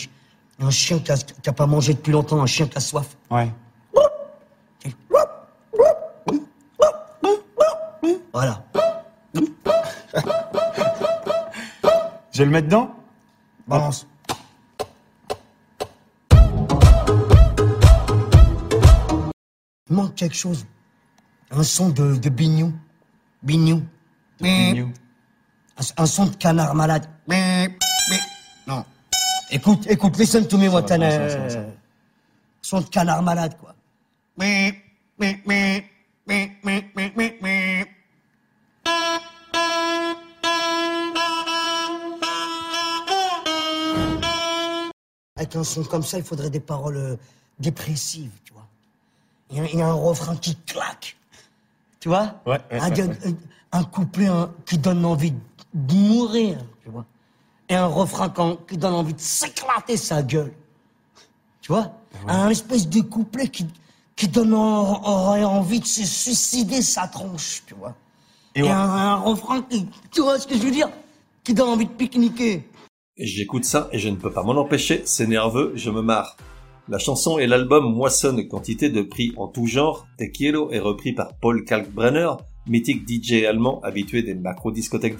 un 0.61 0.71
chien 0.71 0.99
qui 1.01 1.13
a, 1.13 1.17
qui 1.17 1.49
a 1.49 1.53
pas 1.53 1.67
mangé 1.67 1.93
depuis 1.93 2.13
longtemps, 2.13 2.41
un 2.41 2.47
chien 2.47 2.67
qui 2.67 2.79
a 2.79 2.81
soif. 2.81 3.17
Ouais. 3.31 3.53
Voilà. 8.33 8.65
Je 12.39 12.45
vais 12.45 12.47
le 12.47 12.53
mettre 12.53 12.69
dedans 12.69 12.95
Balance. 13.67 14.07
Il 19.91 19.97
manque 19.97 20.15
quelque 20.15 20.37
chose. 20.37 20.65
Un 21.51 21.65
son 21.65 21.89
de, 21.89 22.15
de 22.15 22.29
bignou. 22.29 22.73
Bignou. 23.43 23.83
Un, 24.41 25.83
un 25.97 26.07
son 26.07 26.27
de 26.27 26.37
canard 26.37 26.77
malade. 26.77 27.09
Non. 28.69 28.85
Écoute, 29.51 29.89
écoute, 29.91 30.17
listen 30.17 30.47
to 30.47 30.59
me, 30.59 30.71
ça 30.71 30.97
va. 30.97 31.67
Son 32.63 32.83
de 32.83 32.87
canard 32.87 33.25
malade, 33.25 33.57
quoi. 33.59 33.75
Avec 45.39 45.55
un 45.57 45.65
son 45.65 45.85
comme 45.85 46.03
ça, 46.03 46.19
il 46.19 46.25
faudrait 46.25 46.51
des 46.51 46.61
paroles 46.61 46.97
euh, 46.97 47.17
dépressives, 47.61 48.33
tu 48.45 48.53
vois. 48.53 48.67
Il 49.51 49.57
y, 49.57 49.61
a- 49.61 49.65
il 49.73 49.79
y 49.79 49.83
a 49.83 49.89
un 49.89 49.93
refrain 49.93 50.37
qui 50.37 50.57
claque. 50.57 51.17
Tu 52.01 52.09
vois 52.09 52.35
Ouais, 52.45 52.61
ouais, 52.71 52.79
un, 52.81 52.89
ouais, 52.91 52.97
gars- 52.97 53.07
ouais. 53.07 53.19
un- 53.73 53.79
un 53.79 53.85
couplet 53.85 54.27
un- 54.27 54.51
qui 54.67 54.79
donne 54.79 55.05
envie 55.05 55.33
de 55.75 55.95
mourir, 55.95 56.59
tu 56.83 56.91
vois. 56.91 57.05
et 57.69 57.75
un 57.77 57.87
refrain 57.87 58.29
quand- 58.31 58.57
qui 58.67 58.77
donne 58.79 58.95
envie 58.95 59.15
de 59.15 59.21
s'éclater 59.21 59.97
sa 59.97 60.23
gueule. 60.23 60.53
Tu 61.61 61.71
vois 61.73 61.93
Un 62.27 62.49
espèce 62.49 62.89
de 62.89 63.01
couplet 63.03 63.47
qui, 63.49 63.67
qui 64.17 64.27
donne 64.27 64.55
en- 64.55 65.03
aurait 65.05 65.45
envie 65.45 65.79
de 65.81 65.87
se 65.87 66.05
suicider 66.05 66.83
sa 66.83 67.07
tronche, 67.07 67.63
tu 67.67 67.75
vois. 67.75 67.95
Et 68.57 68.61
Et, 68.65 68.71
un 68.71 69.17
refrain 69.17 69.63
qui, 69.63 69.87
tu 70.11 70.23
vois 70.23 70.39
ce 70.41 70.47
que 70.49 70.57
je 70.57 70.63
veux 70.63 70.71
dire 70.73 70.89
Qui 71.45 71.55
donne 71.55 71.69
envie 71.69 71.87
de 71.87 71.93
pique-niquer. 71.93 72.69
J'écoute 73.19 73.65
ça 73.65 73.89
et 73.93 73.99
je 73.99 74.09
ne 74.09 74.15
peux 74.15 74.31
pas 74.31 74.45
m'en 74.45 74.53
empêcher, 74.53 75.03
c'est 75.05 75.27
nerveux, 75.27 75.73
je 75.75 75.91
me 75.91 76.03
marre. 76.03 76.37
La 76.89 76.99
chanson 76.99 77.37
et 77.39 77.49
l'album 77.49 77.93
moissonnent 77.93 78.47
quantité 78.47 78.91
de 78.91 79.03
prix 79.03 79.33
en 79.37 79.49
tout 79.49 79.67
genre. 79.67 80.07
Te 80.19 80.23
est 80.23 80.79
repris 80.79 81.15
par 81.15 81.37
Paul 81.37 81.65
Kalkbrenner, 81.65 82.31
mythique 82.69 83.09
DJ 83.09 83.45
allemand 83.45 83.81
habitué 83.83 84.23
des 84.23 84.37
macro-discothèques 84.37 85.17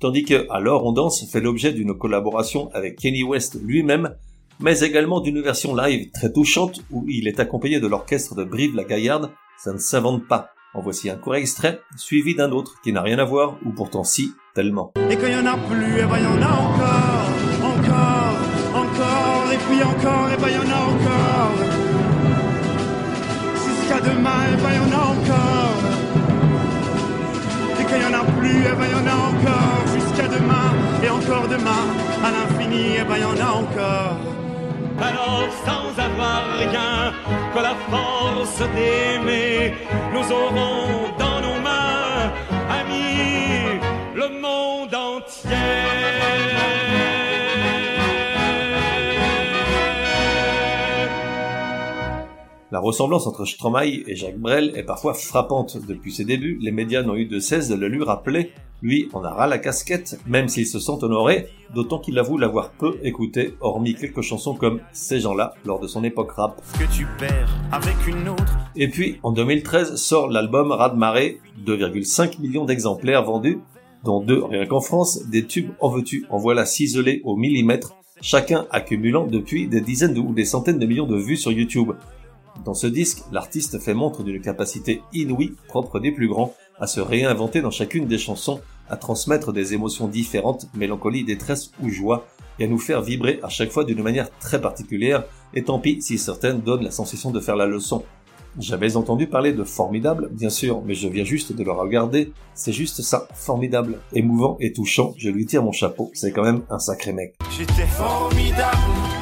tandis 0.00 0.24
que 0.24 0.50
Alors 0.50 0.84
on 0.84 0.90
danse 0.90 1.24
fait 1.30 1.40
l'objet 1.40 1.72
d'une 1.72 1.96
collaboration 1.96 2.70
avec 2.72 2.98
Kenny 2.98 3.22
West 3.22 3.56
lui-même, 3.62 4.16
mais 4.58 4.80
également 4.80 5.20
d'une 5.20 5.40
version 5.40 5.76
live 5.76 6.10
très 6.10 6.32
touchante 6.32 6.80
où 6.90 7.06
il 7.08 7.28
est 7.28 7.38
accompagné 7.38 7.78
de 7.78 7.86
l'orchestre 7.86 8.34
de 8.34 8.42
Brive 8.42 8.74
la 8.74 8.82
Gaillarde. 8.82 9.30
Ça 9.58 9.72
ne 9.72 9.78
s'invente 9.78 10.26
pas. 10.26 10.50
En 10.74 10.80
voici 10.80 11.10
un 11.10 11.16
court 11.16 11.34
extrait, 11.34 11.82
suivi 11.96 12.34
d'un 12.34 12.50
autre 12.50 12.80
qui 12.82 12.94
n'a 12.94 13.02
rien 13.02 13.18
à 13.18 13.24
voir, 13.24 13.56
ou 13.62 13.72
pourtant 13.72 14.04
si, 14.04 14.32
tellement. 14.54 14.94
Et 15.10 15.16
quand 15.16 15.26
il 15.26 15.34
y 15.34 15.36
en 15.36 15.44
a 15.44 15.58
plus, 15.68 15.98
et 15.98 16.04
ben 16.04 16.16
il 16.16 16.24
y 16.24 16.26
en 16.26 16.40
a 16.40 16.50
encore, 16.50 17.28
encore, 17.62 18.38
encore, 18.72 19.52
et 19.52 19.58
puis 19.58 19.82
encore, 19.82 20.30
et 20.32 20.36
ben 20.40 20.48
il 20.48 20.54
y 20.54 20.58
en 20.58 20.72
a 20.72 20.80
encore. 20.94 21.52
Jusqu'à 23.66 24.00
demain, 24.00 24.40
et 24.50 24.56
ben 24.62 24.70
il 24.72 24.76
y 24.76 24.80
en 24.80 24.98
a 24.98 25.02
encore. 25.12 25.76
Et 27.78 27.84
quand 27.84 27.96
il 27.96 28.02
y 28.02 28.06
en 28.06 28.18
a 28.18 28.24
plus, 28.40 28.60
et 28.60 28.74
ben 28.74 28.86
il 28.86 28.92
y 28.92 28.94
en 28.94 29.06
a 29.06 29.16
encore. 29.28 29.86
Jusqu'à 29.92 30.28
demain, 30.28 30.72
et 31.04 31.10
encore 31.10 31.48
demain, 31.48 31.84
à 32.24 32.30
l'infini, 32.30 32.96
et 32.96 33.04
ben 33.04 33.16
il 33.16 33.20
y 33.20 33.24
en 33.26 33.46
a 33.46 33.50
encore. 33.52 34.16
Alors 34.98 35.48
sans 35.66 36.00
avoir 36.00 36.44
rien 36.58 37.12
la 37.62 37.74
force 37.90 38.58
d'aimer, 38.74 39.74
nous 40.12 40.32
aurons 40.32 41.10
dans 41.18 41.40
nos 41.40 41.60
mains, 41.60 42.32
amis, 42.80 43.80
le 44.14 44.28
monde 44.40 44.94
entier. 44.94 45.91
La 52.72 52.80
ressemblance 52.80 53.26
entre 53.26 53.44
Stromae 53.44 54.02
et 54.06 54.16
Jacques 54.16 54.38
Brel 54.38 54.72
est 54.74 54.82
parfois 54.82 55.12
frappante. 55.12 55.76
Depuis 55.86 56.10
ses 56.10 56.24
débuts, 56.24 56.56
les 56.58 56.72
médias 56.72 57.02
n'ont 57.02 57.16
eu 57.16 57.26
de 57.26 57.38
cesse 57.38 57.68
de 57.68 57.74
le 57.74 57.86
lui 57.86 58.02
rappeler. 58.02 58.50
Lui 58.80 59.10
en 59.12 59.22
a 59.22 59.28
ras 59.28 59.46
la 59.46 59.58
casquette, 59.58 60.18
même 60.26 60.48
s'il 60.48 60.66
se 60.66 60.78
sent 60.78 61.02
honoré, 61.02 61.48
d'autant 61.74 61.98
qu'il 61.98 62.18
avoue 62.18 62.38
l'avoir 62.38 62.70
peu 62.70 62.98
écouté, 63.02 63.56
hormis 63.60 63.94
quelques 63.94 64.22
chansons 64.22 64.54
comme 64.54 64.80
Ces 64.92 65.20
gens-là, 65.20 65.52
lors 65.66 65.80
de 65.80 65.86
son 65.86 66.02
époque 66.02 66.32
rap. 66.32 66.62
Que 66.78 66.90
tu 66.90 67.06
perds 67.18 67.54
avec 67.72 68.06
une 68.08 68.26
autre. 68.30 68.56
Et 68.74 68.88
puis, 68.88 69.18
en 69.22 69.32
2013, 69.32 69.96
sort 69.96 70.30
l'album 70.30 70.72
Raz 70.72 70.94
de 70.94 70.96
marée, 70.96 71.40
2,5 71.66 72.40
millions 72.40 72.64
d'exemplaires 72.64 73.22
vendus, 73.22 73.58
dont 74.02 74.22
deux 74.22 74.42
rien 74.42 74.64
qu'en 74.64 74.80
France, 74.80 75.28
des 75.28 75.44
tubes 75.44 75.72
en 75.80 75.90
veux-tu, 75.90 76.24
en 76.30 76.38
voilà 76.38 76.64
ciselés 76.64 77.20
au 77.24 77.36
millimètre, 77.36 77.94
chacun 78.22 78.66
accumulant 78.70 79.26
depuis 79.26 79.68
des 79.68 79.82
dizaines 79.82 80.16
ou 80.16 80.32
des 80.32 80.46
centaines 80.46 80.78
de 80.78 80.86
millions 80.86 81.06
de 81.06 81.18
vues 81.18 81.36
sur 81.36 81.52
YouTube. 81.52 81.92
Dans 82.64 82.74
ce 82.74 82.86
disque, 82.86 83.22
l'artiste 83.32 83.78
fait 83.78 83.94
montre 83.94 84.22
d'une 84.22 84.40
capacité 84.40 85.02
inouïe, 85.12 85.54
propre 85.68 85.98
des 85.98 86.12
plus 86.12 86.28
grands, 86.28 86.54
à 86.78 86.86
se 86.86 87.00
réinventer 87.00 87.60
dans 87.60 87.70
chacune 87.70 88.06
des 88.06 88.18
chansons, 88.18 88.60
à 88.88 88.96
transmettre 88.96 89.52
des 89.52 89.74
émotions 89.74 90.06
différentes, 90.06 90.66
mélancolie, 90.74 91.24
détresse 91.24 91.72
ou 91.82 91.88
joie, 91.88 92.26
et 92.58 92.64
à 92.64 92.68
nous 92.68 92.78
faire 92.78 93.02
vibrer 93.02 93.40
à 93.42 93.48
chaque 93.48 93.70
fois 93.70 93.84
d'une 93.84 94.02
manière 94.02 94.30
très 94.38 94.60
particulière, 94.60 95.24
et 95.54 95.64
tant 95.64 95.78
pis 95.78 96.02
si 96.02 96.18
certaines 96.18 96.60
donnent 96.60 96.84
la 96.84 96.90
sensation 96.90 97.30
de 97.30 97.40
faire 97.40 97.56
la 97.56 97.66
leçon. 97.66 98.04
J'avais 98.58 98.96
entendu 98.96 99.26
parler 99.26 99.54
de 99.54 99.64
formidable, 99.64 100.28
bien 100.30 100.50
sûr, 100.50 100.82
mais 100.84 100.94
je 100.94 101.08
viens 101.08 101.24
juste 101.24 101.54
de 101.54 101.64
le 101.64 101.72
regarder. 101.72 102.32
C'est 102.54 102.72
juste 102.72 103.00
ça, 103.00 103.26
formidable, 103.34 103.98
émouvant 104.12 104.58
et 104.60 104.74
touchant. 104.74 105.14
Je 105.16 105.30
lui 105.30 105.46
tire 105.46 105.62
mon 105.62 105.72
chapeau, 105.72 106.10
c'est 106.12 106.32
quand 106.32 106.42
même 106.42 106.62
un 106.68 106.78
sacré 106.78 107.14
mec. 107.14 107.34
J'étais 107.50 107.86
formidable. 107.86 109.21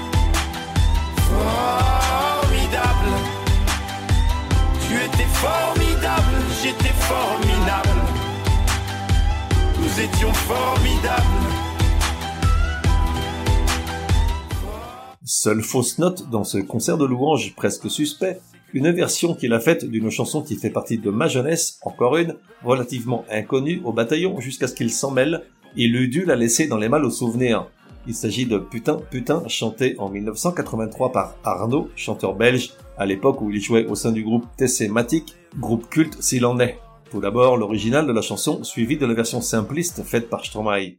Formidable. 5.40 6.36
J'étais 6.62 6.94
formidable. 7.12 8.00
Nous 9.80 10.00
étions 10.00 10.32
formidables. 10.34 11.24
Seule 15.24 15.62
fausse 15.62 15.98
note 15.98 16.28
dans 16.28 16.44
ce 16.44 16.58
concert 16.58 16.98
de 16.98 17.06
louanges 17.06 17.54
presque 17.56 17.90
suspect, 17.90 18.40
une 18.74 18.90
version 18.90 19.34
qu'il 19.34 19.54
a 19.54 19.60
faite 19.60 19.84
d'une 19.84 20.10
chanson 20.10 20.42
qui 20.42 20.56
fait 20.56 20.70
partie 20.70 20.98
de 20.98 21.10
ma 21.10 21.28
jeunesse, 21.28 21.78
encore 21.82 22.18
une, 22.18 22.36
relativement 22.62 23.24
inconnue 23.30 23.80
au 23.84 23.92
bataillon 23.92 24.38
jusqu'à 24.40 24.68
ce 24.68 24.74
qu'il 24.74 24.90
s'en 24.90 25.10
mêle, 25.10 25.42
il 25.76 25.96
eût 25.96 26.08
dû 26.08 26.24
la 26.24 26.36
laisser 26.36 26.66
dans 26.66 26.76
les 26.76 26.88
mal 26.88 27.04
au 27.04 27.10
souvenir. 27.10 27.66
Il 28.06 28.14
s'agit 28.14 28.46
de 28.46 28.58
Putain 28.58 28.98
Putain 29.10 29.42
chanté 29.46 29.94
en 29.98 30.08
1983 30.08 31.12
par 31.12 31.36
Arnaud, 31.44 31.90
chanteur 31.96 32.34
belge, 32.34 32.72
à 32.96 33.06
l'époque 33.06 33.40
où 33.42 33.50
il 33.50 33.60
jouait 33.60 33.86
au 33.86 33.94
sein 33.94 34.12
du 34.12 34.24
groupe 34.24 34.46
TC 34.56 34.88
Matic, 34.88 35.34
groupe 35.58 35.88
culte 35.88 36.22
s'il 36.22 36.46
en 36.46 36.58
est. 36.60 36.78
Tout 37.10 37.20
d'abord 37.20 37.56
l'original 37.56 38.06
de 38.06 38.12
la 38.12 38.22
chanson, 38.22 38.62
suivi 38.64 38.96
de 38.96 39.06
la 39.06 39.14
version 39.14 39.40
simpliste 39.40 40.02
faite 40.02 40.30
par 40.30 40.44
Stromae. 40.44 40.98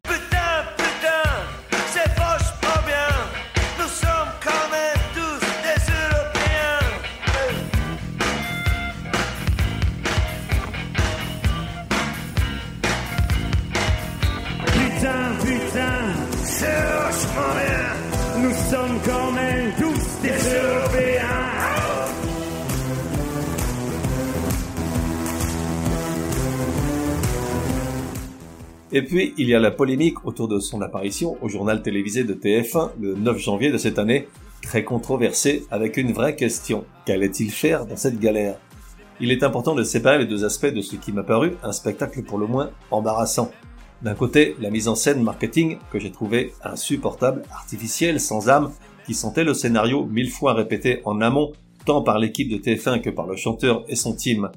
Et 28.93 29.03
puis, 29.03 29.33
il 29.37 29.47
y 29.47 29.55
a 29.55 29.59
la 29.59 29.71
polémique 29.71 30.25
autour 30.25 30.49
de 30.49 30.59
son 30.59 30.81
apparition 30.81 31.37
au 31.41 31.47
journal 31.47 31.81
télévisé 31.81 32.25
de 32.25 32.33
TF1 32.33 32.91
le 32.99 33.15
9 33.15 33.37
janvier 33.37 33.71
de 33.71 33.77
cette 33.77 33.97
année, 33.97 34.27
très 34.61 34.83
controversée, 34.83 35.63
avec 35.71 35.95
une 35.95 36.11
vraie 36.11 36.35
question. 36.35 36.83
Qu'allait-il 37.05 37.51
faire 37.51 37.85
dans 37.85 37.95
cette 37.95 38.19
galère? 38.19 38.57
Il 39.21 39.31
est 39.31 39.43
important 39.43 39.75
de 39.75 39.83
séparer 39.83 40.17
les 40.17 40.25
deux 40.25 40.43
aspects 40.43 40.73
de 40.73 40.81
ce 40.81 40.97
qui 40.97 41.13
m'a 41.13 41.23
paru 41.23 41.53
un 41.63 41.71
spectacle 41.71 42.21
pour 42.23 42.37
le 42.37 42.47
moins 42.47 42.71
embarrassant. 42.89 43.51
D'un 44.01 44.15
côté, 44.15 44.57
la 44.59 44.69
mise 44.69 44.89
en 44.89 44.95
scène 44.95 45.23
marketing, 45.23 45.77
que 45.89 45.99
j'ai 45.99 46.11
trouvé 46.11 46.53
insupportable, 46.61 47.43
artificielle, 47.49 48.19
sans 48.19 48.49
âme, 48.49 48.71
qui 49.05 49.13
sentait 49.13 49.45
le 49.45 49.53
scénario 49.53 50.05
mille 50.05 50.29
fois 50.29 50.53
répété 50.53 51.01
en 51.05 51.21
amont, 51.21 51.53
tant 51.85 52.01
par 52.01 52.19
l'équipe 52.19 52.49
de 52.49 52.57
TF1 52.57 52.99
que 52.99 53.09
par 53.09 53.27
le 53.27 53.37
chanteur 53.37 53.85
et 53.87 53.95
son 53.95 54.15
team. 54.15 54.49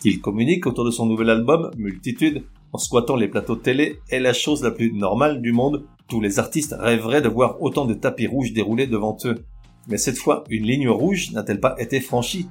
Qu'il 0.00 0.20
communique 0.22 0.66
autour 0.66 0.86
de 0.86 0.90
son 0.90 1.04
nouvel 1.04 1.28
album, 1.28 1.70
Multitude, 1.76 2.44
en 2.72 2.78
squattant 2.78 3.16
les 3.16 3.28
plateaux 3.28 3.56
télé 3.56 4.00
est 4.10 4.18
la 4.18 4.32
chose 4.32 4.62
la 4.62 4.70
plus 4.70 4.92
normale 4.92 5.42
du 5.42 5.52
monde. 5.52 5.84
Tous 6.08 6.20
les 6.20 6.38
artistes 6.38 6.74
rêveraient 6.78 7.20
de 7.20 7.28
voir 7.28 7.60
autant 7.60 7.84
de 7.84 7.94
tapis 7.94 8.26
rouges 8.26 8.52
déroulés 8.52 8.86
devant 8.86 9.16
eux. 9.24 9.44
Mais 9.88 9.98
cette 9.98 10.18
fois, 10.18 10.44
une 10.48 10.64
ligne 10.64 10.88
rouge 10.88 11.32
n'a-t-elle 11.32 11.60
pas 11.60 11.74
été 11.78 12.00
franchie? 12.00 12.48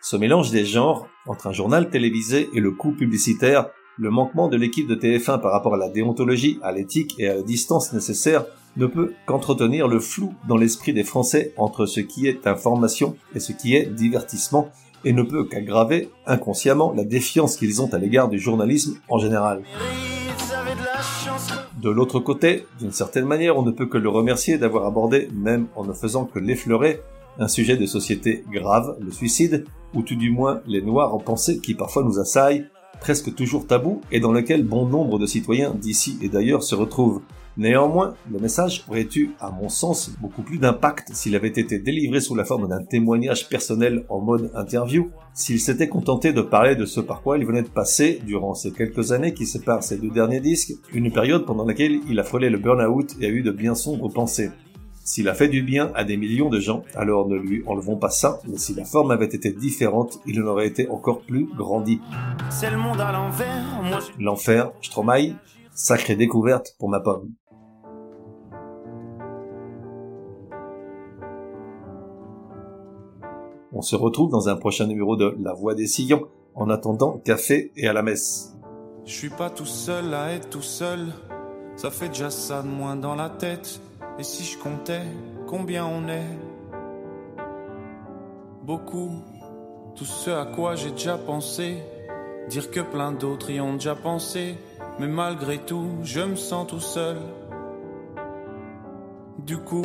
Ce 0.00 0.16
mélange 0.16 0.50
des 0.50 0.64
genres, 0.64 1.08
entre 1.26 1.48
un 1.48 1.52
journal 1.52 1.90
télévisé 1.90 2.48
et 2.54 2.60
le 2.60 2.70
coup 2.70 2.92
publicitaire, 2.92 3.68
le 3.98 4.10
manquement 4.10 4.48
de 4.48 4.56
l'équipe 4.56 4.86
de 4.86 4.94
TF1 4.94 5.40
par 5.40 5.52
rapport 5.52 5.74
à 5.74 5.78
la 5.78 5.88
déontologie, 5.88 6.58
à 6.62 6.72
l'éthique 6.72 7.16
et 7.18 7.28
à 7.28 7.34
la 7.34 7.42
distance 7.42 7.92
nécessaire 7.92 8.44
ne 8.76 8.86
peut 8.86 9.14
qu'entretenir 9.26 9.88
le 9.88 10.00
flou 10.00 10.34
dans 10.48 10.56
l'esprit 10.56 10.92
des 10.92 11.04
Français 11.04 11.54
entre 11.56 11.86
ce 11.86 12.00
qui 12.00 12.26
est 12.26 12.46
information 12.46 13.16
et 13.34 13.40
ce 13.40 13.52
qui 13.52 13.74
est 13.74 13.86
divertissement, 13.86 14.70
et 15.06 15.12
ne 15.12 15.22
peut 15.22 15.44
qu'aggraver 15.44 16.10
inconsciemment 16.26 16.92
la 16.92 17.04
défiance 17.04 17.56
qu'ils 17.56 17.80
ont 17.80 17.94
à 17.94 17.98
l'égard 17.98 18.28
du 18.28 18.40
journalisme 18.40 18.98
en 19.08 19.18
général. 19.18 19.62
De 21.80 21.90
l'autre 21.90 22.18
côté, 22.18 22.66
d'une 22.80 22.90
certaine 22.90 23.24
manière, 23.24 23.56
on 23.56 23.62
ne 23.62 23.70
peut 23.70 23.86
que 23.86 23.98
le 23.98 24.08
remercier 24.08 24.58
d'avoir 24.58 24.84
abordé, 24.84 25.28
même 25.32 25.68
en 25.76 25.84
ne 25.84 25.92
faisant 25.92 26.24
que 26.24 26.40
l'effleurer, 26.40 27.00
un 27.38 27.46
sujet 27.46 27.76
de 27.76 27.86
société 27.86 28.44
grave, 28.50 28.96
le 29.00 29.12
suicide, 29.12 29.64
ou 29.94 30.02
tout 30.02 30.16
du 30.16 30.32
moins 30.32 30.60
les 30.66 30.82
noirs 30.82 31.14
en 31.14 31.20
pensée 31.20 31.60
qui 31.60 31.74
parfois 31.74 32.02
nous 32.02 32.18
assaillent, 32.18 32.66
presque 33.00 33.32
toujours 33.32 33.68
tabou, 33.68 34.00
et 34.10 34.18
dans 34.18 34.32
lequel 34.32 34.64
bon 34.64 34.86
nombre 34.86 35.20
de 35.20 35.26
citoyens 35.26 35.72
d'ici 35.72 36.18
et 36.20 36.28
d'ailleurs 36.28 36.64
se 36.64 36.74
retrouvent. 36.74 37.20
Néanmoins, 37.58 38.14
le 38.30 38.38
message 38.38 38.84
aurait 38.86 39.08
eu, 39.16 39.30
à 39.40 39.50
mon 39.50 39.70
sens, 39.70 40.10
beaucoup 40.20 40.42
plus 40.42 40.58
d'impact 40.58 41.14
s'il 41.14 41.34
avait 41.34 41.48
été 41.48 41.78
délivré 41.78 42.20
sous 42.20 42.34
la 42.34 42.44
forme 42.44 42.68
d'un 42.68 42.82
témoignage 42.82 43.48
personnel 43.48 44.04
en 44.10 44.20
mode 44.20 44.50
interview, 44.54 45.10
s'il 45.32 45.58
s'était 45.58 45.88
contenté 45.88 46.34
de 46.34 46.42
parler 46.42 46.76
de 46.76 46.84
ce 46.84 47.00
par 47.00 47.22
quoi 47.22 47.38
il 47.38 47.46
venait 47.46 47.62
de 47.62 47.68
passer 47.68 48.20
durant 48.26 48.54
ces 48.54 48.72
quelques 48.72 49.12
années 49.12 49.32
qui 49.32 49.46
séparent 49.46 49.82
ses 49.82 49.96
deux 49.96 50.10
derniers 50.10 50.40
disques, 50.40 50.74
une 50.92 51.10
période 51.10 51.46
pendant 51.46 51.64
laquelle 51.64 52.00
il 52.08 52.20
a 52.20 52.24
frôlé 52.24 52.50
le 52.50 52.58
burn-out 52.58 53.16
et 53.20 53.26
a 53.26 53.30
eu 53.30 53.42
de 53.42 53.52
bien 53.52 53.74
sombres 53.74 54.10
pensées. 54.10 54.50
S'il 55.02 55.28
a 55.28 55.34
fait 55.34 55.48
du 55.48 55.62
bien 55.62 55.92
à 55.94 56.04
des 56.04 56.16
millions 56.16 56.50
de 56.50 56.60
gens, 56.60 56.82
alors 56.94 57.28
ne 57.28 57.36
lui 57.36 57.62
enlevons 57.66 57.96
pas 57.96 58.10
ça, 58.10 58.40
mais 58.48 58.58
si 58.58 58.74
la 58.74 58.84
forme 58.84 59.12
avait 59.12 59.24
été 59.24 59.50
différente, 59.52 60.18
il 60.26 60.42
en 60.42 60.46
aurait 60.46 60.66
été 60.66 60.90
encore 60.90 61.20
plus 61.20 61.48
grandi. 61.56 62.00
L'enfer, 64.18 64.72
Stromae, 64.82 65.36
sacrée 65.72 66.16
découverte 66.16 66.74
pour 66.78 66.88
ma 66.88 67.00
pomme. 67.00 67.30
On 73.78 73.82
se 73.82 73.94
retrouve 73.94 74.30
dans 74.30 74.48
un 74.48 74.56
prochain 74.56 74.86
numéro 74.86 75.16
de 75.16 75.36
La 75.38 75.52
Voix 75.52 75.74
des 75.74 75.86
Sillons. 75.86 76.28
En 76.54 76.70
attendant, 76.70 77.20
café 77.22 77.72
et 77.76 77.86
à 77.86 77.92
la 77.92 78.00
messe. 78.00 78.56
Je 79.04 79.12
suis 79.12 79.28
pas 79.28 79.50
tout 79.50 79.66
seul 79.66 80.14
à 80.14 80.32
être 80.32 80.48
tout 80.48 80.62
seul. 80.62 81.12
Ça 81.76 81.90
fait 81.90 82.08
déjà 82.08 82.30
ça 82.30 82.62
de 82.62 82.68
moins 82.68 82.96
dans 82.96 83.14
la 83.14 83.28
tête. 83.28 83.78
Et 84.18 84.22
si 84.22 84.44
je 84.44 84.58
comptais 84.58 85.02
combien 85.46 85.84
on 85.84 86.08
est? 86.08 86.24
Beaucoup. 88.62 89.10
Tout 89.94 90.06
ce 90.06 90.30
à 90.30 90.46
quoi 90.46 90.74
j'ai 90.74 90.92
déjà 90.92 91.18
pensé. 91.18 91.76
Dire 92.48 92.70
que 92.70 92.80
plein 92.80 93.12
d'autres 93.12 93.50
y 93.50 93.60
ont 93.60 93.74
déjà 93.74 93.94
pensé. 93.94 94.54
Mais 94.98 95.06
malgré 95.06 95.58
tout, 95.58 95.86
je 96.02 96.20
me 96.22 96.36
sens 96.36 96.66
tout 96.66 96.80
seul. 96.80 97.18
Du 99.40 99.58
coup, 99.58 99.84